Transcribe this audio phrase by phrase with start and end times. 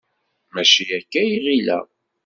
[0.53, 1.85] Mačči akka i ɣileɣ.